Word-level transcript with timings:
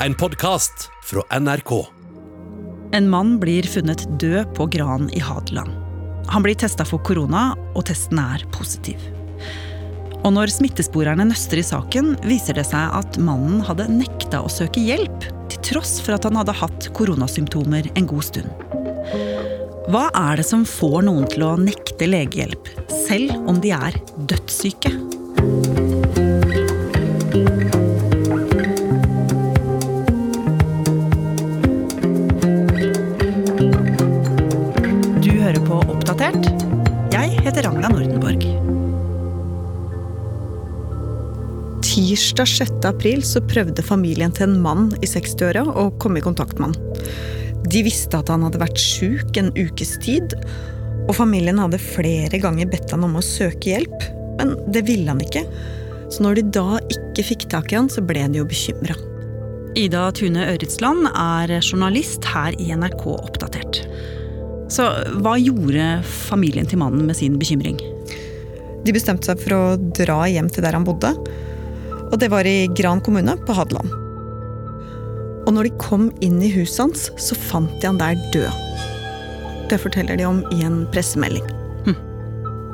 En 0.00 0.14
podkast 0.14 0.90
fra 1.02 1.38
NRK. 1.40 1.86
En 2.92 3.08
mann 3.08 3.38
blir 3.40 3.62
funnet 3.62 4.02
død 4.20 4.50
på 4.54 4.66
Gran 4.66 5.08
i 5.16 5.20
Hadeland. 5.24 5.72
Han 6.28 6.44
blir 6.44 6.54
testa 6.54 6.84
for 6.84 7.00
korona, 7.00 7.54
og 7.72 7.86
testen 7.88 8.20
er 8.20 8.44
positiv. 8.52 9.00
Og 10.20 10.34
når 10.36 10.52
smittesporerne 10.52 11.24
nøster 11.30 11.62
i 11.62 11.64
saken, 11.64 12.12
viser 12.28 12.60
det 12.60 12.66
seg 12.68 12.92
at 12.98 13.16
mannen 13.16 13.64
hadde 13.64 13.88
nekta 13.88 14.42
å 14.44 14.52
søke 14.52 14.84
hjelp, 14.84 15.30
til 15.48 15.64
tross 15.70 15.96
for 16.04 16.18
at 16.18 16.28
han 16.28 16.36
hadde 16.42 16.58
hatt 16.60 16.90
koronasymptomer 16.92 17.88
en 17.96 18.12
god 18.12 18.28
stund. 18.28 18.52
Hva 19.88 20.10
er 20.12 20.42
det 20.42 20.44
som 20.44 20.68
får 20.68 21.08
noen 21.08 21.24
til 21.32 21.48
å 21.48 21.54
nekte 21.56 22.10
legehjelp, 22.10 22.68
selv 23.08 23.48
om 23.48 23.64
de 23.64 23.72
er 23.72 23.96
dødssyke? 24.28 25.05
Tirsdag 42.36 42.66
6. 42.68 42.84
april 42.84 43.22
så 43.24 43.40
prøvde 43.48 43.80
familien 43.80 44.32
til 44.34 44.44
en 44.44 44.58
mann 44.60 44.90
i 45.00 45.06
60-åra 45.08 45.62
å 45.72 45.86
komme 45.96 46.20
i 46.20 46.24
kontakt 46.24 46.58
med 46.60 46.74
han. 46.74 47.06
De 47.64 47.80
visste 47.86 48.18
at 48.18 48.28
han 48.28 48.42
hadde 48.44 48.60
vært 48.60 48.76
sjuk 48.76 49.38
en 49.40 49.48
ukes 49.56 49.94
tid, 50.04 50.34
og 51.06 51.14
familien 51.16 51.56
hadde 51.62 51.80
flere 51.80 52.36
ganger 52.42 52.68
bedt 52.68 52.92
han 52.92 53.06
om 53.08 53.16
å 53.16 53.22
søke 53.24 53.70
hjelp, 53.70 54.04
men 54.36 54.52
det 54.68 54.82
ville 54.84 55.08
han 55.08 55.22
ikke. 55.24 55.46
Så 56.12 56.26
når 56.26 56.36
de 56.36 56.44
da 56.58 56.82
ikke 56.82 57.24
fikk 57.30 57.48
tak 57.54 57.72
i 57.72 57.78
han, 57.80 57.88
så 57.88 58.04
ble 58.04 58.26
de 58.28 58.42
jo 58.42 58.50
bekymra. 58.52 58.98
Ida 59.80 60.04
Tune 60.20 60.44
Øritsland 60.52 61.08
er 61.14 61.56
journalist 61.62 62.28
her 62.34 62.52
i 62.60 62.68
NRK 62.68 63.08
Oppdatert. 63.16 63.80
Så 64.68 64.90
hva 65.24 65.38
gjorde 65.40 65.88
familien 66.28 66.68
til 66.68 66.84
mannen 66.84 67.08
med 67.08 67.16
sin 67.16 67.40
bekymring? 67.40 67.80
De 68.84 68.92
bestemte 68.92 69.32
seg 69.32 69.40
for 69.40 69.56
å 69.56 69.64
dra 69.96 70.26
hjem 70.28 70.52
til 70.52 70.68
der 70.68 70.76
han 70.76 70.84
bodde, 70.84 71.16
og 72.10 72.18
det 72.22 72.30
var 72.32 72.46
i 72.46 72.68
Gran 72.78 73.02
kommune 73.04 73.36
på 73.46 73.56
Hadeland. 73.56 73.92
Og 75.46 75.54
når 75.54 75.68
de 75.68 75.78
kom 75.82 76.08
inn 76.24 76.40
i 76.42 76.50
huset 76.54 76.82
hans, 76.84 77.10
så 77.22 77.38
fant 77.38 77.74
de 77.80 77.86
han 77.90 78.00
der 78.02 78.18
død. 78.34 78.64
Det 79.70 79.78
forteller 79.82 80.18
de 80.18 80.26
om 80.26 80.42
i 80.54 80.62
en 80.66 80.84
pressemelding. 80.94 81.46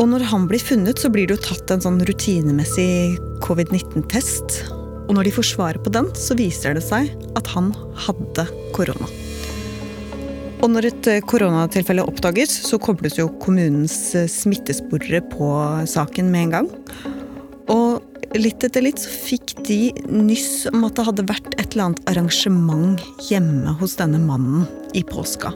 Og 0.00 0.08
når 0.08 0.24
han 0.32 0.48
blir 0.50 0.62
funnet, 0.62 0.98
så 0.98 1.10
blir 1.12 1.28
det 1.28 1.36
jo 1.36 1.44
tatt 1.50 1.70
en 1.70 1.82
sånn 1.84 2.00
rutinemessig 2.08 3.18
covid-19-test. 3.44 4.62
Og 5.06 5.12
når 5.14 5.28
de 5.28 5.34
får 5.36 5.46
svaret 5.52 5.84
på 5.84 5.92
den, 5.94 6.08
så 6.18 6.36
viser 6.38 6.74
det 6.74 6.84
seg 6.86 7.12
at 7.38 7.50
han 7.52 7.70
hadde 8.06 8.46
korona. 8.74 9.06
Og 10.62 10.70
når 10.70 10.88
et 10.88 11.08
eh, 11.10 11.24
koronatilfelle 11.26 12.04
oppdages, 12.06 12.54
så 12.68 12.78
kobles 12.82 13.18
jo 13.18 13.28
kommunens 13.42 13.96
eh, 14.18 14.28
smittesporere 14.30 15.20
på 15.32 15.48
saken 15.90 16.30
med 16.30 16.46
en 16.46 16.54
gang. 16.56 16.68
Og 17.70 18.11
litt 18.38 18.64
etter 18.64 18.84
litt 18.84 19.00
så 19.02 19.10
fikk 19.12 19.54
de 19.66 19.92
nyss 20.08 20.66
om 20.72 20.86
at 20.86 20.96
det 20.96 21.06
hadde 21.08 21.28
vært 21.28 21.54
et 21.58 21.72
eller 21.72 21.90
annet 21.90 22.12
arrangement 22.12 23.02
hjemme 23.28 23.74
hos 23.80 23.96
denne 24.00 24.20
mannen 24.22 24.66
i 24.96 25.04
påska. 25.06 25.52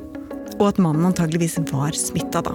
Og 0.57 0.65
at 0.71 0.81
mannen 0.81 1.09
antageligvis 1.09 1.59
var 1.73 1.97
smitta 1.97 2.43
da. 2.45 2.55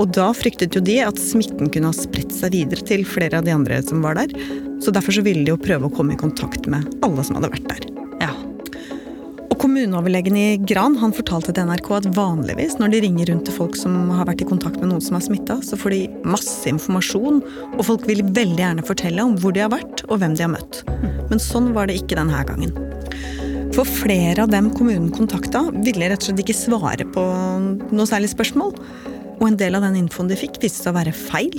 Og 0.00 0.12
da 0.16 0.30
fryktet 0.36 0.76
jo 0.76 0.82
de 0.84 1.00
at 1.04 1.20
smitten 1.20 1.68
kunne 1.72 1.90
ha 1.90 1.96
spredt 1.96 2.32
seg 2.32 2.54
videre 2.56 2.84
til 2.88 3.04
flere 3.04 3.40
av 3.40 3.48
de 3.48 3.52
andre 3.52 3.82
som 3.84 4.04
var 4.04 4.16
der. 4.16 4.32
Så 4.80 4.92
derfor 4.94 5.12
så 5.12 5.24
ville 5.26 5.44
de 5.44 5.52
jo 5.52 5.60
prøve 5.60 5.90
å 5.90 5.94
komme 5.94 6.16
i 6.16 6.20
kontakt 6.20 6.68
med 6.70 6.88
alle 7.04 7.24
som 7.26 7.36
hadde 7.36 7.52
vært 7.52 7.68
der. 7.68 7.89
Kommuneoverlegen 9.60 10.36
i 10.36 10.56
Gran 10.56 10.94
han 10.96 11.12
fortalte 11.12 11.52
til 11.52 11.66
NRK 11.68 11.88
at 11.98 12.06
vanligvis 12.16 12.78
når 12.80 12.94
de 12.94 13.00
ringer 13.04 13.28
rundt 13.28 13.44
til 13.44 13.56
folk 13.58 13.74
som 13.76 14.08
har 14.16 14.24
vært 14.30 14.40
i 14.40 14.46
kontakt 14.48 14.78
med 14.80 14.88
noen 14.88 15.02
som 15.04 15.18
er 15.18 15.24
smitta, 15.26 15.58
så 15.60 15.76
får 15.76 15.92
de 15.92 15.98
masse 16.24 16.64
informasjon, 16.70 17.42
og 17.74 17.82
folk 17.84 18.06
vil 18.08 18.22
veldig 18.24 18.56
gjerne 18.62 18.86
fortelle 18.88 19.26
om 19.26 19.34
hvor 19.42 19.52
de 19.52 19.60
har 19.60 19.72
vært 19.74 20.06
og 20.08 20.22
hvem 20.22 20.38
de 20.38 20.46
har 20.46 20.54
møtt. 20.54 20.80
Men 21.28 21.44
sånn 21.44 21.74
var 21.76 21.90
det 21.90 21.98
ikke 22.00 22.16
denne 22.16 22.40
gangen. 22.48 22.72
For 23.76 23.84
flere 23.84 24.46
av 24.46 24.50
dem 24.54 24.72
kommunen 24.72 25.12
kontakta, 25.12 25.66
ville 25.84 26.08
rett 26.08 26.24
og 26.24 26.30
slett 26.30 26.40
ikke 26.46 26.56
svare 26.56 27.04
på 27.12 27.26
noe 27.92 28.08
særlig 28.08 28.32
spørsmål. 28.32 28.72
Og 29.36 29.46
en 29.50 29.60
del 29.60 29.76
av 29.76 29.84
den 29.84 30.00
infoen 30.00 30.32
de 30.32 30.40
fikk, 30.40 30.56
viste 30.64 30.86
seg 30.86 30.94
å 30.94 30.98
være 31.02 31.12
feil. 31.16 31.52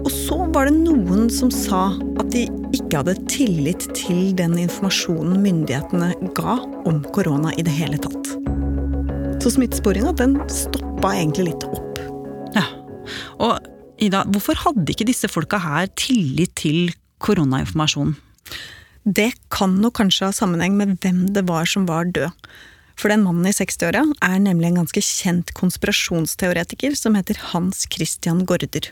Og 0.00 0.08
så 0.12 0.40
var 0.56 0.72
det 0.72 0.80
noen 0.80 1.28
som 1.32 1.52
sa 1.52 1.90
at 2.16 2.32
de 2.32 2.48
ikke 2.74 3.00
hadde 3.00 3.14
tillit 3.30 3.86
til 3.96 4.32
den 4.38 4.56
informasjonen 4.60 5.38
myndighetene 5.44 6.12
ga 6.36 6.56
om 6.88 7.02
korona 7.14 7.52
i 7.58 7.64
det 7.66 7.74
hele 7.74 8.00
tatt. 8.02 8.34
Så 9.42 9.54
smittesporinga 9.54 10.14
den 10.18 10.36
stoppa 10.52 11.14
egentlig 11.18 11.50
litt 11.52 11.66
opp. 11.68 12.02
ja. 12.56 12.66
Og 13.38 13.70
Ida, 14.02 14.24
hvorfor 14.26 14.58
hadde 14.58 14.90
ikke 14.90 15.06
disse 15.06 15.28
folka 15.30 15.60
her 15.62 15.86
tillit 15.94 16.54
til 16.58 16.90
koronainformasjonen? 17.22 18.16
Det 19.04 19.34
kan 19.52 19.76
nok 19.82 19.98
kanskje 20.00 20.30
ha 20.30 20.34
sammenheng 20.34 20.74
med 20.78 20.96
hvem 21.04 21.28
det 21.36 21.44
var 21.46 21.68
som 21.68 21.84
var 21.86 22.08
død. 22.08 22.32
For 22.98 23.10
den 23.10 23.24
mannen 23.26 23.46
i 23.46 23.54
60-åra 23.54 24.02
er 24.24 24.38
nemlig 24.40 24.70
en 24.70 24.80
ganske 24.82 25.02
kjent 25.02 25.52
konspirasjonsteoretiker 25.58 26.94
som 26.98 27.18
heter 27.18 27.38
Hans 27.52 27.84
Christian 27.92 28.44
Gaarder. 28.48 28.90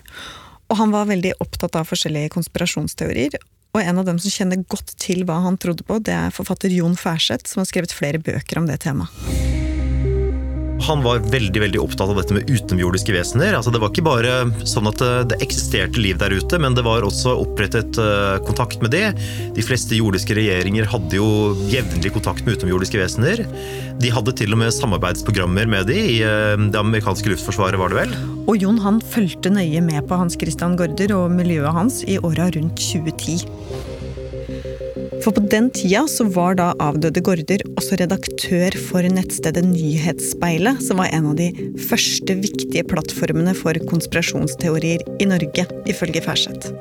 Og 0.68 0.78
han 0.80 0.92
var 0.94 1.08
veldig 1.10 1.34
opptatt 1.42 1.76
av 1.78 1.88
forskjellige 1.90 2.34
konspirasjonsteorier. 2.36 3.38
Og 3.72 3.80
en 3.80 4.02
av 4.02 4.04
dem 4.04 4.18
som 4.20 4.32
kjenner 4.32 4.66
godt 4.68 4.92
til 5.00 5.22
hva 5.24 5.38
han 5.46 5.56
trodde 5.56 5.86
på, 5.88 5.96
det 6.04 6.12
er 6.12 6.34
forfatter 6.34 6.74
Jon 6.76 6.98
Færseth, 7.00 7.48
som 7.48 7.62
har 7.62 7.70
skrevet 7.70 7.94
flere 7.96 8.20
bøker 8.20 8.60
om 8.60 8.68
det 8.68 8.82
temaet. 8.84 9.51
Han 10.86 11.02
var 11.04 11.22
veldig 11.30 11.60
veldig 11.62 11.80
opptatt 11.82 12.10
av 12.10 12.18
dette 12.18 12.34
med 12.34 12.48
utenomjordiske 12.50 13.14
vesener. 13.14 13.54
Altså, 13.54 13.70
det 13.74 13.80
var 13.82 13.92
ikke 13.92 14.04
bare 14.06 14.32
sånn 14.68 14.88
at 14.90 15.02
eh, 15.04 15.20
det 15.30 15.38
eksisterte 15.44 16.00
liv 16.02 16.18
der 16.20 16.34
ute, 16.34 16.58
men 16.62 16.76
det 16.76 16.84
var 16.86 17.06
også 17.06 17.36
opprettet 17.44 17.98
eh, 18.02 18.38
kontakt 18.46 18.82
med 18.82 18.94
det. 18.94 19.04
De 19.56 19.64
fleste 19.64 19.98
jordiske 19.98 20.36
regjeringer 20.38 20.88
hadde 20.90 21.20
jo 21.20 21.28
jevnlig 21.70 22.14
kontakt 22.16 22.44
med 22.46 22.58
utenomjordiske 22.58 23.00
vesener. 23.00 23.44
De 24.02 24.10
hadde 24.12 24.34
til 24.38 24.54
og 24.54 24.62
med 24.64 24.74
samarbeidsprogrammer 24.74 25.70
med 25.70 25.90
de 25.92 25.98
i 26.16 26.18
eh, 26.26 26.56
det 26.58 26.80
amerikanske 26.80 27.34
luftforsvaret, 27.34 27.78
var 27.80 27.94
det 27.94 28.02
vel? 28.02 28.18
Og 28.50 28.58
Jon 28.58 28.82
han 28.82 28.98
fulgte 29.14 29.52
nøye 29.54 29.84
med 29.84 30.08
på 30.10 30.18
Hans 30.18 30.38
Christian 30.40 30.76
Gaarder 30.80 31.14
og 31.16 31.30
miljøet 31.36 31.76
hans 31.78 32.02
i 32.10 32.18
åra 32.18 32.50
rundt 32.56 32.80
2010. 32.82 33.91
For 35.22 35.30
på 35.30 35.42
den 35.46 35.68
tida 35.70 36.00
så 36.10 36.24
var 36.34 36.56
da 36.58 36.72
avdøde 36.82 37.22
Gaarder 37.22 37.62
også 37.76 37.98
redaktør 38.00 38.74
for 38.88 39.06
nettstedet 39.06 39.62
Nyhetsspeilet, 39.68 40.80
som 40.82 40.98
var 40.98 41.12
en 41.14 41.28
av 41.30 41.36
de 41.38 41.46
første 41.78 42.34
viktige 42.40 42.82
plattformene 42.90 43.54
for 43.54 43.78
konspirasjonsteorier 43.90 45.04
i 45.22 45.28
Norge, 45.30 45.68
ifølge 45.86 46.24
Færseth. 46.26 46.72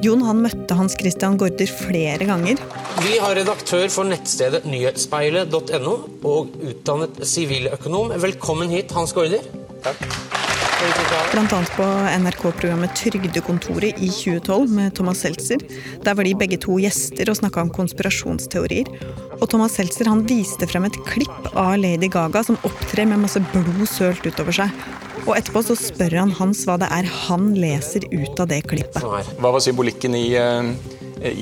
Jon 0.00 0.24
han 0.24 0.40
møtte 0.46 0.78
Hans 0.78 0.96
Christian 0.96 1.36
Gaarder 1.40 1.68
flere 1.82 2.24
ganger, 2.24 2.64
Vi 3.04 3.20
har 3.20 3.36
redaktør 3.36 3.88
for 3.92 4.08
nettstedet 4.08 4.64
nyhetsspeilet.no 4.64 5.94
og 6.24 6.56
utdannet 6.64 7.20
siviløkonom. 7.20 8.16
Velkommen 8.20 8.72
hit, 8.72 8.96
Hans 8.96 9.12
Gaarder. 9.16 9.44
Takk. 9.84 10.29
Annet 10.80 11.72
på 11.76 11.84
NRK-programmet 12.20 12.94
Trygdekontoret 12.96 13.98
i 14.00 14.08
2012 14.08 14.70
med 14.72 14.94
Thomas 14.96 15.20
Seltzer. 15.20 15.60
Der 16.04 16.14
var 16.16 16.24
de 16.24 16.32
begge 16.34 16.56
to 16.60 16.78
gjester 16.80 17.28
og 17.28 17.36
snakka 17.36 17.64
om 17.66 17.72
konspirasjonsteorier. 17.74 18.88
Og 19.40 19.44
Thomas 19.50 19.76
Seltzer 19.76 20.08
han 20.08 20.24
viste 20.28 20.68
frem 20.70 20.86
et 20.88 20.96
klipp 21.08 21.50
av 21.52 21.76
Lady 21.82 22.08
Gaga 22.12 22.42
som 22.46 22.58
opptrer 22.64 23.08
med 23.10 23.20
masse 23.24 23.42
blod 23.52 23.84
sølt 23.90 24.24
utover 24.24 24.56
seg. 24.56 24.72
Og 25.26 25.34
etterpå 25.36 25.62
så 25.66 25.76
spør 25.76 26.16
han 26.22 26.32
Hans 26.38 26.64
hva 26.68 26.78
det 26.80 26.88
er 26.96 27.08
han 27.26 27.52
leser 27.60 28.06
ut 28.14 28.40
av 28.40 28.48
det 28.48 28.62
klippet. 28.70 29.04
Hva 29.04 29.52
var 29.52 29.60
symbolikken 29.60 30.16
i, 30.16 30.30
eh, 30.40 30.72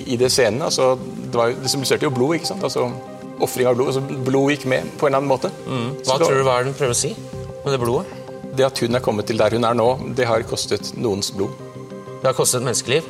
i 0.03 0.19
det 0.19 0.32
scenen? 0.34 0.65
Altså, 0.66 0.97
det, 0.98 1.34
var, 1.38 1.54
det 1.54 1.71
symboliserte 1.71 2.09
jo 2.09 2.15
blod, 2.16 2.41
ikke 2.41 2.54
sant? 2.54 2.66
Altså, 2.66 2.91
Ofring 3.38 3.68
av 3.71 3.77
blod. 3.78 3.92
Altså, 3.92 4.22
blod 4.27 4.51
gikk 4.51 4.66
med 4.66 4.95
på 4.98 5.07
en 5.07 5.15
eller 5.15 5.22
annen 5.22 5.30
måte. 5.30 5.54
Mm. 5.68 5.92
Hva 6.03 6.16
da- 6.18 6.24
tror 6.27 6.41
du 6.41 6.42
hva 6.48 6.59
er 6.59 6.65
det 6.66 6.72
hun 6.72 6.80
prøver 6.80 6.97
å 6.97 7.03
si 7.07 7.15
med 7.62 7.71
det 7.71 7.78
blodet? 7.86 8.17
Det 8.59 8.66
at 8.66 8.81
hun 8.83 8.99
er 8.99 9.03
kommet 9.05 9.28
til 9.31 9.39
der 9.39 9.55
hun 9.55 9.63
er 9.69 9.77
nå, 9.78 9.89
det 10.19 10.27
har 10.27 10.43
kostet 10.51 10.91
noens 10.99 11.31
blod. 11.31 11.55
Det 12.19 12.27
har 12.27 12.34
kostet 12.34 12.65
menneskeliv. 12.66 13.07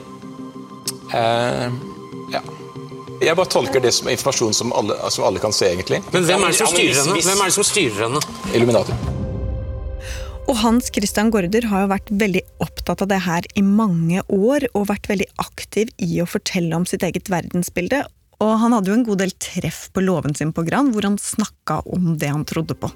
Eh, 1.17 1.69
ja. 2.35 2.43
Jeg 3.23 3.35
bare 3.39 3.49
tolker 3.51 3.81
det 3.81 3.95
som 3.97 4.11
informasjon 4.13 4.53
som 4.55 4.75
alle, 4.77 4.99
som 5.11 5.25
alle 5.25 5.41
kan 5.41 5.55
se, 5.57 5.71
egentlig. 5.73 6.03
Men 6.13 6.27
hvem 6.29 6.45
er 6.45 6.53
det 6.53 6.59
som 6.61 6.69
styrer 6.69 7.01
henne? 7.01 7.23
Hvem 7.25 7.41
er 7.41 7.49
det 7.49 7.57
som 7.57 7.67
styrer 7.67 8.05
henne? 8.05 8.23
Illuminati. 8.53 8.99
Og 10.49 10.55
Hans 10.61 10.93
Christian 10.93 11.33
Gaarder 11.33 11.67
har 11.69 11.85
jo 11.87 11.91
vært 11.95 12.13
veldig 12.21 12.45
opptatt 12.65 13.03
av 13.05 13.11
det 13.11 13.23
her 13.25 13.49
i 13.57 13.65
mange 13.65 14.23
år, 14.29 14.69
og 14.75 14.87
vært 14.93 15.09
veldig 15.09 15.31
aktiv 15.41 15.91
i 16.05 16.21
å 16.21 16.29
fortelle 16.29 16.77
om 16.77 16.85
sitt 16.89 17.05
eget 17.09 17.33
verdensbilde. 17.33 18.05
Og 18.45 18.55
han 18.63 18.77
hadde 18.77 18.93
jo 18.93 19.01
en 19.01 19.09
god 19.09 19.25
del 19.25 19.33
treff 19.41 19.87
på 19.97 20.05
låven 20.05 20.37
sin 20.37 20.53
på 20.53 20.69
Gran, 20.69 20.93
hvor 20.93 21.09
han 21.09 21.19
snakka 21.21 21.83
om 21.89 22.15
det 22.21 22.33
han 22.37 22.47
trodde 22.49 22.77
på. 22.77 22.93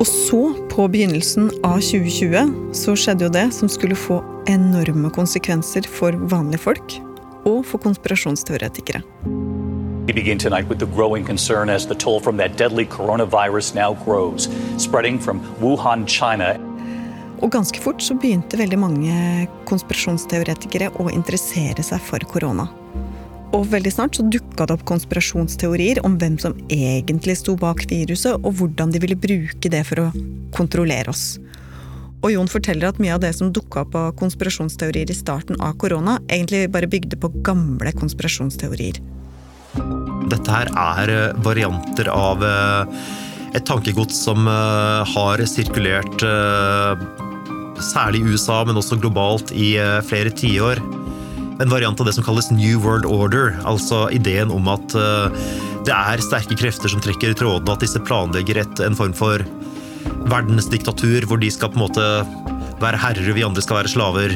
Og 0.00 0.06
så, 0.08 0.42
på 0.72 0.88
begynnelsen 0.90 1.50
av 1.62 1.78
2020, 1.84 2.74
så 2.74 2.96
skjedde 2.98 3.28
jo 3.28 3.32
det 3.32 3.48
som 3.54 3.70
skulle 3.70 3.98
få 3.98 4.22
enorme 4.50 5.12
konsekvenser 5.14 5.86
for 5.86 6.16
vanlige 6.32 6.64
folk. 6.64 7.00
og 7.44 7.66
for 7.66 7.78
konspirasjonsteoretikere. 7.82 9.02
We 10.06 10.12
begin 10.12 10.38
tonight 10.38 10.68
with 10.68 10.78
the 10.78 10.86
growing 10.86 11.24
concern 11.24 11.68
as 11.70 11.86
the 11.86 11.94
toll 11.94 12.20
from 12.20 12.36
that 12.36 12.56
deadly 12.56 12.84
coronavirus 12.84 13.74
now 13.74 13.94
grows, 14.04 14.48
spreading 14.78 15.18
from 15.18 15.40
Wuhan, 15.60 16.06
China. 16.06 16.56
Og 17.42 17.50
ganske 17.50 17.80
fort 17.80 18.02
så 18.02 18.14
begynte 18.14 18.58
veldig 18.58 18.78
mange 18.78 19.14
konspirasjonsteoretikere 19.66 20.92
å 21.02 21.08
interessere 21.10 21.82
seg 21.82 22.02
for 22.06 22.22
korona. 22.30 22.68
Og 23.52 23.66
veldig 23.68 23.92
snart 23.92 24.16
så 24.16 24.24
dukka 24.24 24.64
det 24.64 24.78
opp 24.78 24.84
konspirasjonsteorier 24.88 26.00
om 26.06 26.16
hvem 26.20 26.38
som 26.40 26.54
egentlig 26.72 27.36
sto 27.36 27.54
bak 27.60 27.84
viruset, 27.90 28.38
og 28.40 28.56
hvordan 28.58 28.94
de 28.94 29.02
ville 29.02 29.18
bruke 29.18 29.72
det 29.72 29.82
for 29.88 30.06
å 30.06 30.12
kontrollere 30.56 31.12
oss. 31.12 31.36
Og 32.22 32.30
Jon 32.32 32.48
forteller 32.48 32.88
at 32.88 33.00
mye 33.02 33.16
av 33.16 33.22
det 33.24 33.32
som 33.34 33.50
dukka 33.52 33.82
opp 33.82 33.96
av 33.98 34.12
konspirasjonsteorier 34.20 35.10
i 35.10 35.16
starten 35.16 35.58
av 35.60 35.74
korona, 35.82 36.16
egentlig 36.30 36.68
bare 36.72 36.88
bygde 36.88 37.18
på 37.20 37.32
gamle 37.44 37.92
konspirasjonsteorier. 37.98 39.02
Dette 40.32 40.54
her 40.54 40.70
er 40.78 41.12
eh, 41.12 41.42
varianter 41.44 42.08
av 42.12 42.44
eh, 42.46 43.02
et 43.56 43.66
tankegods 43.68 44.16
som 44.28 44.46
eh, 44.48 45.12
har 45.12 45.44
sirkulert 45.50 46.24
særlig 47.82 48.22
i 48.22 48.32
USA, 48.32 48.62
men 48.64 48.78
også 48.78 49.00
globalt 49.02 49.50
i 49.58 49.74
flere 50.06 50.30
tiår. 50.30 50.78
En 51.62 51.70
variant 51.70 52.00
av 52.02 52.08
det 52.08 52.14
som 52.16 52.24
kalles 52.26 52.50
New 52.50 52.80
World 52.82 53.06
Order, 53.06 53.52
altså 53.68 54.08
ideen 54.10 54.50
om 54.50 54.66
at 54.72 54.96
det 55.86 55.94
er 55.94 56.22
sterke 56.24 56.56
krefter 56.58 56.90
som 56.90 57.02
trekker 57.02 57.36
trådene, 57.38 57.74
at 57.74 57.84
disse 57.84 58.02
planlegger 58.02 58.58
et, 58.64 58.82
en 58.82 58.98
form 58.98 59.14
for 59.14 59.44
verdensdiktatur 60.30 61.26
hvor 61.30 61.38
de 61.42 61.50
skal 61.54 61.70
på 61.70 61.78
en 61.78 61.84
måte 61.84 62.08
være 62.82 62.98
herrer, 62.98 63.30
vi 63.34 63.46
andre 63.46 63.62
skal 63.62 63.80
være 63.80 63.92
slaver. 63.92 64.34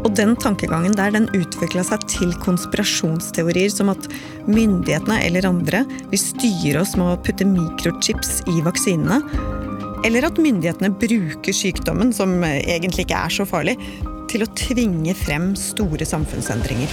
Og 0.00 0.14
den 0.16 0.32
tankegangen 0.40 0.94
der 0.96 1.12
den 1.14 1.28
utvikla 1.36 1.84
seg 1.86 2.02
til 2.10 2.32
konspirasjonsteorier 2.42 3.70
som 3.72 3.92
at 3.92 4.08
myndighetene 4.48 5.20
eller 5.26 5.48
andre 5.48 5.84
vil 6.10 6.22
styre 6.22 6.82
oss 6.82 6.96
med 6.98 7.12
å 7.12 7.18
putte 7.20 7.46
mikrochips 7.46 8.40
i 8.50 8.62
vaksinene. 8.66 9.20
Eller 10.08 10.24
at 10.24 10.40
myndighetene 10.40 10.94
bruker 10.96 11.54
sykdommen, 11.54 12.14
som 12.16 12.38
egentlig 12.46 13.04
ikke 13.04 13.20
er 13.26 13.34
så 13.34 13.44
farlig, 13.48 13.76
til 14.30 14.44
å 14.46 14.48
tvinge 14.54 15.14
frem 15.18 15.52
store 15.58 16.06
samfunnsendringer. 16.06 16.92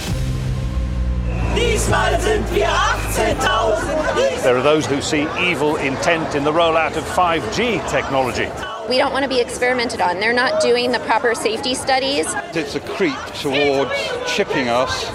Diesmal 1.54 2.18
sind 2.20 2.44
wir 2.54 2.66
18.000. 2.66 4.42
There 4.42 4.56
are 4.56 4.62
those 4.62 4.86
who 4.86 5.00
see 5.00 5.26
evil 5.40 5.76
intent 5.76 6.34
in 6.34 6.44
the 6.44 6.52
rollout 6.52 6.96
of 6.96 7.04
5G 7.04 7.88
technology. 7.90 8.48
We 8.88 8.98
don't 8.98 9.12
want 9.12 9.24
to 9.24 9.28
be 9.28 9.40
experimented 9.40 10.00
on. 10.00 10.18
They're 10.18 10.32
not 10.32 10.62
doing 10.62 10.92
the 10.92 11.00
proper 11.00 11.34
safety 11.34 11.74
studies. 11.74 12.26
It's 12.54 12.74
a 12.74 12.80
creep 12.80 13.18
towards 13.40 13.92
chipping 14.26 14.68
us 14.68 15.10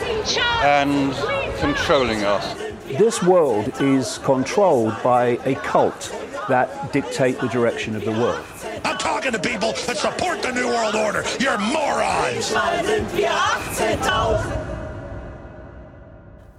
and 0.63 1.13
controlling 1.59 2.23
us. 2.23 2.45
This 2.97 3.23
world 3.23 3.71
is 3.81 4.19
controlled 4.19 4.95
by 5.01 5.39
a 5.45 5.55
cult 5.55 6.13
that 6.49 6.93
dictate 6.93 7.39
the 7.39 7.47
direction 7.47 7.95
of 7.95 8.05
the 8.05 8.11
world. 8.11 8.45
Talking 9.23 9.41
to 9.41 9.49
people 9.49 9.73
that 9.87 9.97
support 9.97 10.41
the 10.41 10.51
New 10.51 10.67
World 10.67 10.95
Order. 10.95 11.23
You're 11.39 11.57
morons. 11.57 12.53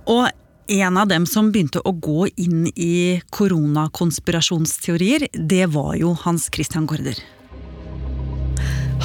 Og 0.05 0.29
en 0.67 0.97
av 0.97 1.09
dem 1.09 1.27
som 1.27 1.53
begynte 1.53 1.83
å 1.85 1.93
gå 1.93 2.29
inn 2.41 2.71
i 2.73 3.21
koronakonspirasjonsteorier, 3.37 5.27
det 5.35 5.67
var 5.77 5.95
jo 6.01 6.15
Hans 6.25 6.49
Christian 6.55 6.87
Gaarder. 6.89 7.21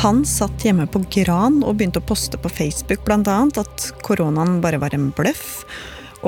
Han 0.05 0.23
satt 0.25 0.63
hjemme 0.63 0.87
på 0.87 1.03
Gran 1.11 1.59
og 1.59 1.75
begynte 1.81 1.99
å 1.99 2.07
poste 2.07 2.39
på 2.39 2.47
Facebook 2.61 3.03
bl.a. 3.03 3.39
at 3.59 3.91
koronaen 4.07 4.61
bare 4.63 4.79
var 4.79 4.95
en 4.95 5.11
bløff. 5.17 5.65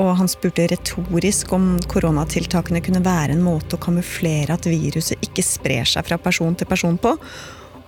Og 0.00 0.14
han 0.16 0.30
spurte 0.30 0.66
retorisk 0.70 1.52
om 1.52 1.74
koronatiltakene 1.90 2.80
kunne 2.84 3.02
være 3.04 3.36
en 3.36 3.44
måte 3.44 3.76
å 3.76 3.82
kamuflere 3.82 4.56
at 4.56 4.68
viruset 4.70 5.20
ikke 5.24 5.44
sprer 5.44 5.88
seg 5.88 6.06
fra 6.08 6.18
person 6.22 6.56
til 6.56 6.70
person 6.70 6.96
på. 7.00 7.12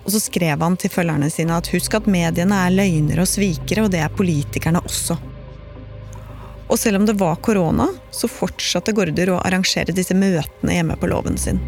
Og 0.04 0.10
så 0.12 0.20
skrev 0.20 0.60
han 0.60 0.76
til 0.76 0.92
følgerne 0.92 1.30
sine 1.32 1.56
at 1.56 1.70
husk 1.72 1.96
at 1.96 2.10
mediene 2.10 2.58
er 2.66 2.74
løgnere 2.74 3.24
og 3.24 3.30
svikere, 3.30 3.86
og 3.86 3.94
det 3.94 4.02
er 4.04 4.12
politikerne 4.12 4.82
også. 4.84 5.16
Og 6.68 6.80
selv 6.80 7.00
om 7.00 7.06
det 7.08 7.16
var 7.20 7.40
korona, 7.44 7.88
så 8.12 8.28
fortsatte 8.28 8.92
Gaarder 8.96 9.32
å 9.32 9.40
arrangere 9.44 9.94
disse 9.96 10.16
møtene 10.16 10.76
hjemme 10.76 10.96
på 11.00 11.08
låven 11.08 11.38
sin. 11.40 11.60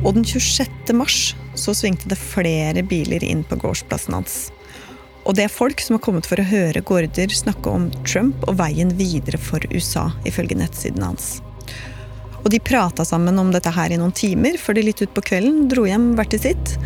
Og 0.00 0.14
den 0.16 0.24
26. 0.24 0.94
mars 0.96 1.34
så 1.58 1.74
svingte 1.76 2.08
det 2.08 2.16
flere 2.20 2.84
biler 2.86 3.24
inn 3.26 3.44
på 3.44 3.58
gårdsplassen 3.60 4.16
hans. 4.16 4.38
Og 5.28 5.36
det 5.36 5.44
er 5.44 5.52
folk 5.52 5.82
som 5.82 5.96
har 5.96 6.02
kommet 6.04 6.26
for 6.28 6.40
å 6.40 6.48
høre 6.48 6.82
Gaarder 6.86 7.32
snakke 7.34 7.70
om 7.70 7.88
Trump 8.08 8.46
og 8.48 8.56
veien 8.60 8.92
videre 8.96 9.38
for 9.40 9.64
USA, 9.74 10.08
ifølge 10.28 10.56
nettsiden 10.58 11.04
hans. 11.04 11.38
Og 12.40 12.48
de 12.54 12.60
prata 12.64 13.04
sammen 13.04 13.38
om 13.38 13.50
dette 13.52 13.72
her 13.74 13.92
i 13.92 13.98
noen 14.00 14.14
timer, 14.16 14.56
før 14.58 14.78
de 14.78 14.86
litt 14.86 15.02
utpå 15.04 15.24
kvelden 15.28 15.66
dro 15.70 15.84
hjem 15.88 16.14
hvert 16.16 16.32
til 16.32 16.44
sitt. 16.48 16.76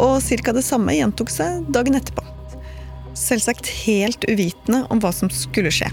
Og 0.00 0.16
ca. 0.24 0.54
det 0.56 0.64
samme 0.64 0.96
gjentok 0.96 1.30
seg 1.30 1.66
dagen 1.74 1.98
etterpå. 1.98 2.24
Selvsagt 3.14 3.68
helt 3.84 4.24
uvitende 4.26 4.84
om 4.90 5.02
hva 5.02 5.12
som 5.14 5.30
skulle 5.30 5.72
skje. 5.74 5.90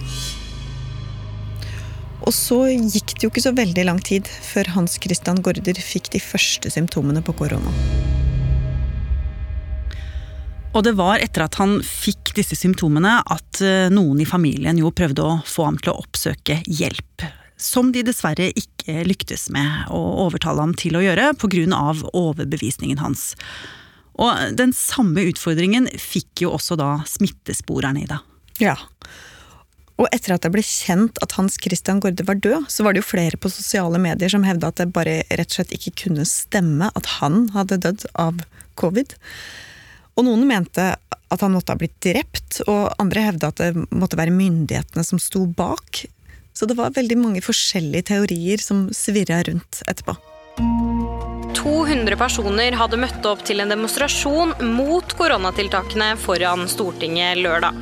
Og 2.22 2.34
så 2.38 2.64
gikk 2.70 3.16
det 3.18 3.26
jo 3.26 3.32
ikke 3.32 3.44
så 3.44 3.54
veldig 3.58 3.86
lang 3.88 4.00
tid 4.06 4.30
før 4.30 4.72
Hans 4.78 4.98
Christian 5.02 5.42
Gaarder 5.44 5.78
fikk 5.82 6.12
de 6.14 6.22
første 6.24 6.72
symptomene 6.72 7.24
på 7.26 7.36
korona. 7.38 7.74
Og 10.72 10.86
det 10.88 10.94
var 10.96 11.20
etter 11.20 11.44
at 11.44 11.58
han 11.60 11.80
fikk 11.84 12.32
disse 12.38 12.56
symptomene 12.56 13.18
at 13.22 13.60
eh, 13.66 13.90
noen 13.92 14.22
i 14.24 14.28
familien 14.28 14.80
jo 14.80 14.94
prøvde 14.96 15.26
å 15.26 15.40
få 15.44 15.68
ham 15.68 15.80
til 15.82 15.92
å 15.92 16.00
oppsøke 16.00 16.62
hjelp. 16.64 17.26
Som 17.62 17.92
de 17.92 18.06
dessverre 18.08 18.48
ikke 18.58 19.04
lyktes 19.06 19.50
med 19.54 19.92
å 19.92 20.00
overtale 20.24 20.64
ham 20.64 20.72
til 20.78 20.96
å 20.98 21.04
gjøre 21.04 21.34
pga. 21.42 21.82
overbevisningen 22.14 23.04
hans. 23.04 23.34
Og 24.16 24.56
den 24.56 24.72
samme 24.74 25.28
utfordringen 25.28 25.90
fikk 26.00 26.46
jo 26.46 26.56
også 26.56 26.80
da 26.80 27.02
smittesporerne 27.08 28.06
i 28.06 28.08
det. 28.08 28.22
Ja, 28.64 28.78
og 30.02 30.08
etter 30.10 30.34
at 30.34 30.46
det 30.46 30.50
ble 30.54 30.64
kjent 30.66 31.20
at 31.22 31.36
Hans 31.38 31.60
Christian 31.62 32.00
Gaarde 32.02 32.26
var 32.26 32.40
død, 32.42 32.66
så 32.74 32.86
var 32.86 32.96
det 32.96 33.04
jo 33.04 33.10
flere 33.12 33.38
på 33.38 33.52
sosiale 33.54 34.00
medier 34.02 34.32
som 34.34 34.46
hevda 34.48 34.72
at 34.72 34.80
det 34.82 34.88
bare 34.96 35.20
rett 35.30 35.52
og 35.52 35.60
slett 35.60 35.76
ikke 35.78 36.08
kunne 36.08 36.26
stemme 36.26 36.90
at 36.98 37.10
han 37.20 37.52
hadde 37.54 37.78
dødd 37.86 38.08
av 38.22 38.42
covid. 38.82 39.14
Og 40.18 40.28
noen 40.28 40.44
mente 40.48 40.92
at 41.32 41.44
han 41.44 41.54
måtte 41.56 41.74
ha 41.74 41.80
blitt 41.80 42.00
drept, 42.04 42.60
og 42.68 42.92
andre 43.00 43.28
hevda 43.30 43.52
at 43.52 43.62
det 43.62 43.86
måtte 43.96 44.20
være 44.20 44.36
myndighetene 44.36 45.06
som 45.08 45.22
sto 45.22 45.46
bak. 45.48 46.04
Så 46.54 46.68
det 46.68 46.76
var 46.76 46.92
veldig 46.96 47.18
mange 47.20 47.44
forskjellige 47.44 48.10
teorier 48.12 48.60
som 48.62 48.90
svirra 48.96 49.40
rundt 49.48 49.84
etterpå. 49.88 50.18
200 51.62 52.18
personer 52.18 52.76
hadde 52.76 53.00
møtt 53.00 53.26
opp 53.30 53.44
til 53.48 53.62
en 53.64 53.72
demonstrasjon 53.72 54.54
mot 54.74 55.16
koronatiltakene 55.20 56.14
foran 56.20 56.68
Stortinget 56.72 57.40
lørdag. 57.40 57.78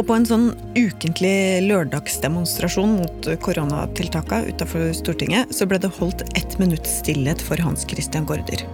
Og 0.00 0.06
på 0.08 0.16
en 0.16 0.26
sånn 0.26 0.46
ukentlig 0.76 1.60
lørdagsdemonstrasjon 1.66 2.94
mot 3.00 3.30
koronatiltakene 3.44 4.54
utafor 4.54 4.92
Stortinget, 4.96 5.52
så 5.54 5.68
ble 5.68 5.80
det 5.82 5.92
holdt 5.98 6.24
ett 6.38 6.56
minutts 6.60 7.00
stillhet 7.02 7.42
for 7.44 7.60
Hans 7.60 7.84
Christian 7.88 8.28
Gaarder. 8.28 8.64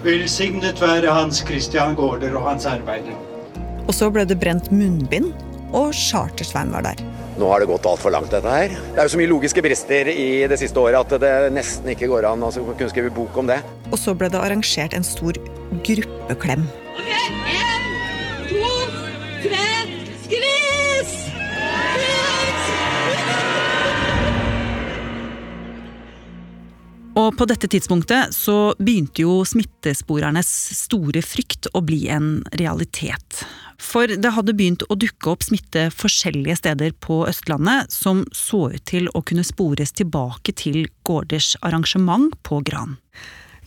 Velsignet 0.00 0.80
være 0.80 1.12
Hans 1.12 1.42
Christian 1.44 1.92
Gaarder 1.92 2.32
og 2.38 2.46
hans 2.48 2.64
arbeider. 2.64 3.16
Og 3.84 3.92
så 3.92 4.08
ble 4.08 4.24
det 4.24 4.38
brent 4.40 4.70
munnbind, 4.72 5.34
og 5.76 5.92
Chartersvein 5.92 6.72
var 6.72 6.86
der. 6.88 7.02
Nå 7.36 7.50
har 7.52 7.60
det 7.60 7.68
gått 7.68 7.88
altfor 7.88 8.12
langt, 8.14 8.32
dette 8.32 8.48
her. 8.48 8.72
Det 8.72 8.96
er 8.96 9.08
jo 9.08 9.12
så 9.12 9.20
mye 9.20 9.30
logiske 9.30 9.64
brister 9.64 10.08
i 10.12 10.28
det 10.48 10.60
siste 10.60 10.80
året 10.80 11.04
at 11.04 11.20
det 11.20 11.52
nesten 11.52 11.92
ikke 11.92 12.08
går 12.14 12.30
an 12.32 12.40
å 12.40 12.48
altså, 12.48 12.64
kunne 12.72 12.92
skrive 12.92 13.12
bok 13.12 13.36
om 13.44 13.52
det. 13.52 13.60
Og 13.92 14.00
så 14.00 14.16
ble 14.16 14.32
det 14.32 14.40
arrangert 14.40 14.96
en 14.96 15.04
stor 15.04 15.36
gruppeklem. 15.84 16.64
Okay, 16.96 17.59
Og 27.18 27.34
på 27.36 27.46
dette 27.50 27.66
tidspunktet 27.70 28.34
så 28.34 28.72
begynte 28.78 29.24
jo 29.24 29.40
smittesporernes 29.48 30.50
store 30.78 31.22
frykt 31.26 31.66
å 31.74 31.82
bli 31.82 32.04
en 32.12 32.38
realitet. 32.60 33.42
For 33.80 34.06
det 34.06 34.32
hadde 34.36 34.54
begynt 34.54 34.84
å 34.86 34.96
dukke 35.00 35.32
opp 35.32 35.42
smitte 35.42 35.88
forskjellige 35.94 36.58
steder 36.60 36.92
på 37.02 37.22
Østlandet 37.26 37.90
som 37.90 38.22
så 38.36 38.68
ut 38.74 38.84
til 38.86 39.08
å 39.16 39.24
kunne 39.26 39.46
spores 39.46 39.94
tilbake 39.96 40.54
til 40.54 40.84
Gårders 41.08 41.56
arrangement 41.66 42.36
på 42.46 42.60
Gran. 42.66 42.98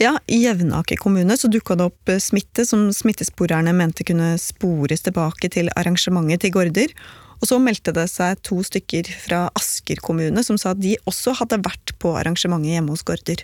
Ja, 0.02 0.16
I 0.26 0.40
Jevnaker 0.46 0.98
kommune 1.02 1.36
så 1.38 1.50
dukka 1.52 1.76
det 1.78 1.90
opp 1.90 2.14
smitte 2.22 2.66
som 2.66 2.88
smittesporerne 2.96 3.74
mente 3.78 4.06
kunne 4.08 4.38
spores 4.42 5.06
tilbake 5.06 5.52
til 5.54 5.70
arrangementet 5.76 6.46
til 6.46 6.56
Gårder. 6.56 6.96
Og 7.44 7.50
så 7.50 7.58
meldte 7.60 7.92
det 7.92 8.06
seg 8.08 8.40
to 8.48 8.62
stykker 8.64 9.10
fra 9.20 9.40
Asker 9.60 10.00
kommune 10.00 10.46
som 10.48 10.56
sa 10.56 10.72
at 10.72 10.80
de 10.80 10.94
også 11.10 11.34
hadde 11.42 11.60
vært 11.66 11.92
på 12.00 12.14
arrangementet 12.16 12.72
hjemme 12.72 12.96
hos 12.96 13.04
Gaarder. 13.04 13.44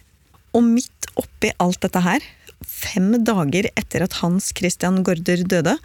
Og 0.56 0.64
midt 0.64 1.10
oppi 1.20 1.52
alt 1.60 1.82
dette 1.84 2.00
her, 2.06 2.24
fem 2.64 3.12
dager 3.28 3.68
etter 3.76 4.06
at 4.06 4.16
Hans 4.22 4.54
Christian 4.56 5.02
Gaarder 5.04 5.44
døde, 5.44 5.76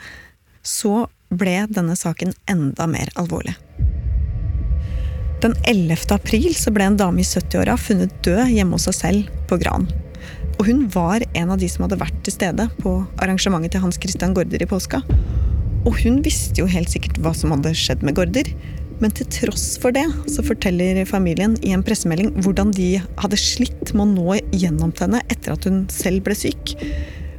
så 0.63 1.09
ble 1.35 1.57
denne 1.75 1.97
saken 1.99 2.31
enda 2.47 2.87
mer 2.87 3.11
alvorlig. 3.19 3.57
Den 5.43 5.59
11. 5.67 6.07
april 6.15 6.55
så 6.55 6.71
ble 6.71 6.87
en 6.87 7.01
dame 7.01 7.21
i 7.21 7.27
70-åra 7.27 7.75
funnet 7.77 8.15
død 8.23 8.47
hjemme 8.55 8.79
hos 8.79 8.87
seg 8.87 9.01
selv 9.01 9.43
på 9.51 9.59
Gran. 9.61 9.91
Og 10.55 10.69
hun 10.71 10.87
var 10.95 11.27
en 11.35 11.51
av 11.51 11.59
de 11.59 11.67
som 11.69 11.83
hadde 11.85 11.99
vært 11.99 12.23
til 12.23 12.39
stede 12.39 12.71
på 12.79 13.01
arrangementet 13.19 13.75
til 13.75 13.83
Hans 13.83 13.99
Christian 13.99 14.39
Gaarder 14.39 14.63
i 14.63 14.71
påska. 14.71 15.03
Og 15.85 15.99
hun 16.01 16.23
visste 16.25 16.63
jo 16.63 16.71
helt 16.71 16.93
sikkert 16.93 17.21
hva 17.23 17.35
som 17.37 17.53
hadde 17.55 17.75
skjedd 17.77 18.05
med 18.07 18.17
Gaarder. 18.19 18.49
Men 19.03 19.13
til 19.13 19.27
tross 19.33 19.75
for 19.83 19.95
det 19.95 20.05
så 20.31 20.45
forteller 20.47 21.03
familien 21.09 21.57
i 21.67 21.73
en 21.75 21.83
pressemelding 21.85 22.31
hvordan 22.45 22.71
de 22.77 22.95
hadde 23.21 23.41
slitt 23.41 23.93
med 23.93 24.05
å 24.05 24.11
nå 24.13 24.37
gjennom 24.55 24.95
til 24.95 25.09
henne 25.09 25.23
etter 25.33 25.57
at 25.57 25.67
hun 25.69 25.83
selv 25.93 26.25
ble 26.27 26.37
syk. 26.39 26.77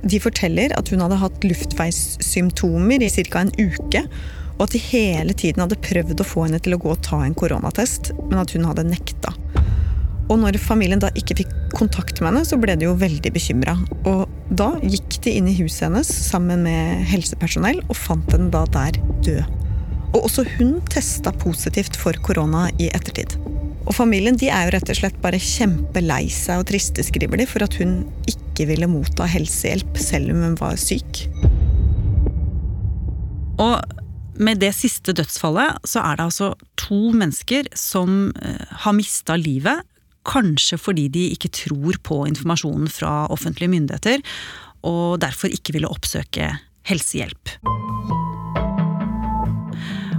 De 0.05 0.19
forteller 0.21 0.75
at 0.77 0.91
hun 0.91 1.01
hadde 1.01 1.21
hatt 1.21 1.47
luftveissymptomer 1.47 3.05
i 3.05 3.09
ca. 3.09 3.45
en 3.45 3.55
uke. 3.57 4.03
Og 4.55 4.67
at 4.67 4.75
de 4.75 4.79
hele 4.79 5.33
tiden 5.35 5.63
hadde 5.63 5.79
prøvd 5.83 6.21
å 6.21 6.27
få 6.27 6.45
henne 6.45 6.61
til 6.63 6.75
å 6.75 6.79
gå 6.79 6.93
og 6.93 7.01
ta 7.03 7.19
en 7.25 7.35
koronatest, 7.35 8.13
men 8.29 8.39
at 8.39 8.53
hun 8.55 8.67
hadde 8.69 8.85
nekta. 8.87 9.33
Og 10.29 10.39
når 10.41 10.57
familien 10.61 11.01
da 11.01 11.11
ikke 11.17 11.37
fikk 11.41 11.51
kontakt 11.75 12.21
med 12.21 12.31
henne, 12.31 12.45
så 12.47 12.57
ble 12.61 12.77
de 12.79 12.87
jo 12.87 12.95
veldig 12.97 13.33
bekymra. 13.35 13.75
Og 14.07 14.23
da 14.53 14.75
gikk 14.83 15.17
de 15.25 15.33
inn 15.39 15.47
i 15.49 15.55
huset 15.57 15.87
hennes 15.87 16.09
sammen 16.09 16.65
med 16.67 17.05
helsepersonell 17.09 17.81
og 17.87 17.97
fant 17.97 18.29
henne 18.35 18.51
da 18.53 18.65
der 18.75 18.99
død. 19.25 19.61
Og 20.15 20.27
også 20.27 20.45
hun 20.55 20.77
testa 20.93 21.33
positivt 21.35 21.97
for 21.99 22.15
korona 22.23 22.67
i 22.79 22.91
ettertid. 22.93 23.35
Og 23.85 23.93
familien 23.93 24.37
de 24.39 24.49
er 24.49 24.65
jo 24.65 24.75
rett 24.75 24.89
og 24.89 24.97
slett 24.97 25.17
bare 25.21 25.41
kjempelei 25.41 26.23
seg 26.33 26.61
og 26.61 26.69
triste, 26.69 27.03
skriver 27.05 27.41
de, 27.41 27.49
for 27.49 27.65
at 27.65 27.75
hun 27.81 27.99
ikke 28.29 28.69
ville 28.71 28.89
motta 28.89 29.27
helsehjelp 29.29 29.99
selv 30.01 30.33
om 30.33 30.41
hun 30.45 30.57
var 30.61 30.79
syk. 30.81 31.25
Og 33.61 33.75
med 34.35 34.59
det 34.59 34.73
siste 34.75 35.13
dødsfallet 35.15 35.85
så 35.87 36.01
er 36.03 36.17
det 36.17 36.25
altså 36.27 36.53
to 36.79 37.11
mennesker 37.15 37.69
som 37.77 38.33
eh, 38.41 38.73
har 38.83 38.95
mista 38.97 39.37
livet. 39.39 39.85
Kanskje 40.25 40.79
fordi 40.81 41.07
de 41.13 41.27
ikke 41.35 41.53
tror 41.53 41.99
på 42.05 42.23
informasjonen 42.29 42.89
fra 42.91 43.25
offentlige 43.33 43.71
myndigheter, 43.71 44.23
og 44.85 45.19
derfor 45.23 45.53
ikke 45.53 45.75
ville 45.77 45.89
oppsøke 45.91 46.51
helsehjelp. 46.89 47.55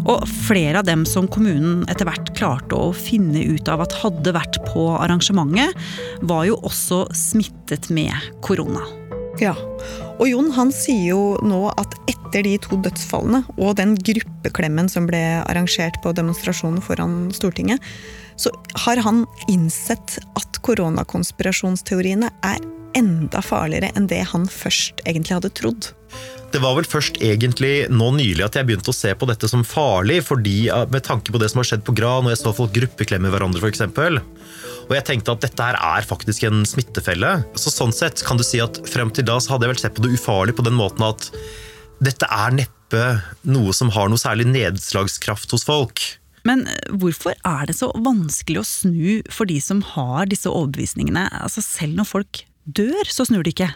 Og 0.06 0.22
flere 0.46 0.80
av 0.80 0.86
dem 0.86 1.02
som 1.08 1.26
kommunen 1.30 1.82
etter 1.90 2.06
hvert 2.06 2.30
klarte 2.38 2.78
å 2.78 2.92
finne 2.94 3.42
ut 3.56 3.66
av 3.70 3.82
at 3.82 3.96
hadde 4.04 4.34
vært 4.36 4.60
på 4.68 4.86
arrangementet, 5.00 5.74
var 6.22 6.46
jo 6.46 6.60
også 6.62 7.08
smittet 7.16 7.90
med 7.90 8.14
korona. 8.46 8.84
Ja, 9.42 9.52
og 10.16 10.28
Jon 10.30 10.52
han 10.56 10.70
sier 10.72 11.10
jo 11.10 11.22
nå 11.44 11.66
at 11.76 11.92
etter 12.08 12.46
de 12.46 12.54
to 12.62 12.78
dødsfallene 12.84 13.42
og 13.56 13.76
den 13.80 13.94
gruppeklemmen 14.00 14.88
som 14.92 15.08
ble 15.08 15.20
arrangert 15.42 15.98
på 16.04 16.14
demonstrasjonen 16.16 16.80
foran 16.84 17.26
Stortinget, 17.36 17.82
så 18.40 18.52
har 18.84 19.00
han 19.04 19.24
innsett 19.52 20.18
at 20.36 20.60
koronakonspirasjonsteoriene 20.64 22.32
er 22.44 22.64
enda 22.96 23.42
farligere 23.44 23.92
enn 23.96 24.08
det 24.08 24.22
han 24.32 24.46
først 24.48 25.02
egentlig 25.04 25.36
hadde 25.36 25.52
trodd. 25.56 25.90
Det 26.54 26.62
var 26.62 26.76
vel 26.78 26.86
først 26.88 27.18
egentlig 27.24 27.88
nå 27.92 28.12
nylig 28.16 28.44
at 28.46 28.56
jeg 28.56 28.68
begynte 28.68 28.92
å 28.92 28.96
se 28.96 29.12
på 29.18 29.28
dette 29.28 29.48
som 29.50 29.64
farlig, 29.66 30.22
fordi 30.24 30.70
med 30.92 31.04
tanke 31.04 31.34
på 31.34 31.40
det 31.42 31.50
som 31.52 31.60
har 31.60 31.68
skjedd 31.68 31.84
på 31.84 31.96
Gran, 31.98 32.24
og 32.24 32.32
jeg 32.32 32.40
så 32.40 32.54
folk 32.56 32.72
gruppeklemme 32.76 33.32
hverandre 33.32 33.60
f.eks. 33.60 33.82
Og 34.86 34.94
jeg 34.94 35.06
tenkte 35.08 35.34
at 35.34 35.42
dette 35.42 35.66
her 35.66 35.78
er 35.82 36.06
faktisk 36.06 36.46
en 36.46 36.62
smittefelle. 36.68 37.32
Så 37.58 37.72
sånn 37.74 37.94
sett 37.94 38.22
kan 38.26 38.38
du 38.38 38.44
si 38.46 38.60
at 38.62 38.78
frem 38.86 39.10
til 39.14 39.26
da 39.26 39.40
så 39.42 39.54
hadde 39.54 39.66
jeg 39.66 39.74
vel 39.74 39.82
sett 39.82 39.96
på 39.96 40.04
det 40.04 40.14
ufarlig 40.14 40.54
på 40.58 40.66
den 40.66 40.78
måten 40.78 41.02
at 41.08 41.30
dette 42.04 42.28
er 42.30 42.54
neppe 42.54 43.02
noe 43.48 43.74
som 43.74 43.90
har 43.94 44.10
noe 44.12 44.20
særlig 44.20 44.46
nedslagskraft 44.52 45.50
hos 45.56 45.66
folk. 45.66 46.04
Men 46.46 46.68
hvorfor 46.94 47.34
er 47.42 47.66
det 47.66 47.74
så 47.80 47.88
vanskelig 47.98 48.60
å 48.60 48.68
snu 48.68 49.08
for 49.32 49.50
de 49.50 49.58
som 49.62 49.82
har 49.94 50.28
disse 50.30 50.50
overbevisningene? 50.50 51.26
Altså 51.40 51.64
Selv 51.64 51.98
når 51.98 52.10
folk 52.12 52.44
dør, 52.66 53.10
så 53.10 53.26
snur 53.26 53.42
de 53.42 53.54
ikke. 53.56 53.72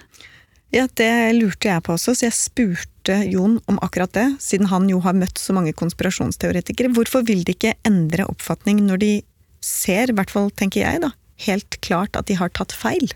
Ja, 0.70 0.86
Det 0.86 1.10
lurte 1.34 1.66
jeg 1.66 1.82
på 1.82 1.96
også, 1.96 2.14
så 2.14 2.28
jeg 2.28 2.36
spurte 2.38 3.16
Jon 3.26 3.58
om 3.66 3.80
akkurat 3.82 4.12
det, 4.14 4.28
siden 4.38 4.70
han 4.70 4.86
jo 4.86 5.00
har 5.02 5.16
møtt 5.18 5.40
så 5.40 5.56
mange 5.56 5.74
konspirasjonsteoretikere. 5.74 6.92
Hvorfor 6.94 7.26
vil 7.26 7.42
de 7.42 7.56
ikke 7.56 7.74
endre 7.88 8.28
oppfatning 8.30 8.84
når 8.86 9.02
de 9.02 9.12
ser, 9.64 10.10
i 10.10 10.16
hvert 10.16 10.32
fall 10.32 10.50
tenker 10.56 10.84
jeg, 10.84 11.02
da, 11.04 11.12
helt 11.46 11.80
klart 11.84 12.16
at 12.18 12.28
de 12.30 12.36
har 12.40 12.52
tatt 12.56 12.74
feil. 12.76 13.12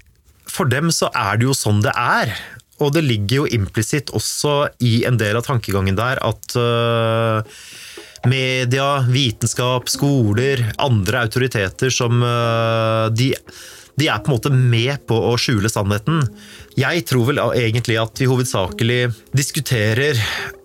For 0.51 0.69
dem 0.69 0.93
så 0.93 1.11
er 1.17 1.41
det 1.41 1.49
jo 1.49 1.57
sånn 1.57 1.83
det 1.85 1.95
er. 1.97 2.35
Og 2.83 2.91
det 2.95 3.05
ligger 3.07 3.45
jo 3.45 3.51
implisitt 3.55 4.11
også 4.17 4.65
i 4.83 5.05
en 5.09 5.19
del 5.21 5.39
av 5.39 5.47
tankegangen 5.47 5.97
der 5.99 6.19
at 6.27 6.57
uh, 6.59 7.61
media, 8.27 9.05
vitenskap, 9.07 9.89
skoler, 9.93 10.65
andre 10.83 11.23
autoriteter 11.27 11.95
som 11.95 12.19
uh, 12.25 13.07
de, 13.15 13.31
de, 13.95 14.09
er 14.09 14.19
på 14.19 14.33
en 14.33 14.35
måte 14.35 14.53
med 14.55 15.07
på 15.07 15.21
å 15.31 15.37
skjule 15.39 15.71
sannheten. 15.71 16.25
Jeg 16.79 17.07
tror 17.07 17.31
vel 17.31 17.43
egentlig 17.53 18.01
at 18.03 18.19
vi 18.19 18.29
hovedsakelig 18.31 19.01
diskuterer 19.37 20.19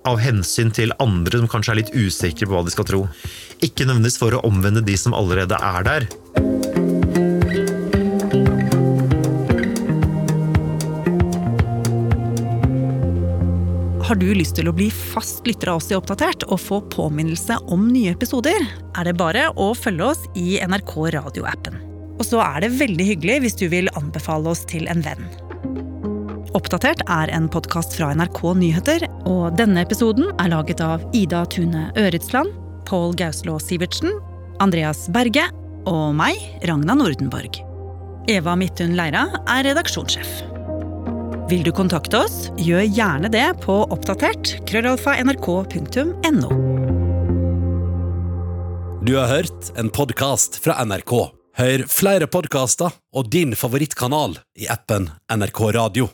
av 0.10 0.18
hensyn 0.24 0.74
til 0.74 0.96
andre 0.98 1.44
som 1.44 1.52
kanskje 1.52 1.76
er 1.76 1.82
litt 1.84 1.94
usikre 1.94 2.50
på 2.50 2.58
hva 2.58 2.66
de 2.66 2.74
skal 2.74 2.90
tro. 2.90 3.04
Ikke 3.60 3.84
nødvendigvis 3.84 4.20
for 4.22 4.36
å 4.36 4.44
omvende 4.48 4.84
de 4.86 4.96
som 5.00 5.16
allerede 5.18 5.58
er 5.60 5.88
der. 5.88 6.06
Har 14.10 14.18
du 14.18 14.26
lyst 14.34 14.56
til 14.58 14.66
å 14.66 14.74
bli 14.74 14.88
fast 14.90 15.46
lytter 15.46 15.70
av 15.70 15.82
oss 15.82 15.92
i 15.92 15.98
Oppdatert 15.98 16.48
og 16.48 16.58
få 16.64 16.80
påminnelse 16.90 17.60
om 17.70 17.84
nye 17.92 18.16
episoder, 18.16 18.64
er 18.98 19.06
det 19.06 19.14
bare 19.20 19.52
å 19.54 19.68
følge 19.78 20.08
oss 20.16 20.24
i 20.40 20.56
NRK 20.66 20.96
radioappen. 21.14 21.78
Og 22.18 22.26
så 22.26 22.40
er 22.42 22.64
det 22.64 22.72
veldig 22.80 23.06
hyggelig 23.12 23.36
hvis 23.44 23.60
du 23.60 23.68
vil 23.70 23.92
anbefale 24.00 24.50
oss 24.50 24.64
til 24.72 24.90
en 24.90 25.04
venn. 25.06 25.30
Oppdatert 26.58 27.04
er 27.06 27.30
en 27.36 27.46
podkast 27.54 27.94
fra 28.00 28.10
NRK 28.18 28.42
Nyheter, 28.58 29.06
og 29.30 29.54
denne 29.60 29.86
episoden 29.86 30.32
er 30.42 30.50
laget 30.56 30.82
av 30.82 31.06
Ida 31.14 31.44
Tune 31.54 31.92
Øretsland, 32.00 32.50
Pål 32.90 33.16
Gauslå 33.16 33.60
Sivertsen, 33.62 34.16
Andreas 34.60 35.06
Berge 35.14 35.46
og 35.90 36.16
meg, 36.18 36.40
Ragna 36.66 36.96
Nordenborg. 36.98 37.62
Eva 38.30 38.56
Midthun 38.58 38.96
Leira 38.98 39.28
er 39.46 39.68
redaksjonssjef. 39.70 40.40
Vil 41.50 41.64
du 41.66 41.72
kontakte 41.74 42.24
oss, 42.26 42.50
gjør 42.62 42.84
gjerne 42.86 43.30
det 43.34 43.46
på 43.64 43.80
oppdatert 43.94 44.56
krøllalfa 44.70 45.16
nrk.no. 45.22 46.52
Du 49.06 49.16
har 49.16 49.30
hørt 49.32 49.72
en 49.78 49.90
podkast 49.94 50.60
fra 50.62 50.82
NRK. 50.86 51.14
Hør 51.60 51.86
flere 51.92 52.30
podkaster 52.30 52.94
og 53.14 53.30
din 53.34 53.58
favorittkanal 53.58 54.38
i 54.58 54.70
appen 54.70 55.10
NRK 55.34 55.62
Radio. 55.78 56.10